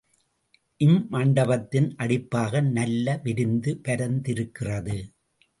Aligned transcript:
இம்மண்டபத்தின் 0.81 1.89
அடிப்பாகம் 2.03 2.71
நல்ல 2.71 3.19
விரிந்து 3.23 3.73
பரந்திருக்கிறது. 3.87 4.97